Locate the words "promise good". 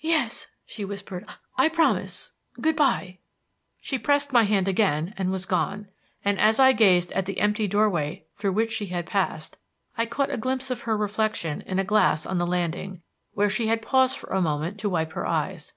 1.68-2.74